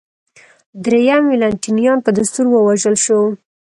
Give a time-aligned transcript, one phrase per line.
[0.85, 3.19] درېیم والنټینیان په دستور ووژل شو